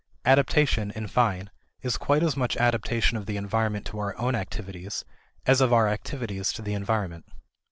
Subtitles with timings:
[0.25, 1.51] Adaptation, in fine,
[1.83, 5.05] is quite as much adaptation of the environment to our own activities
[5.45, 7.25] as of our activities to the environment.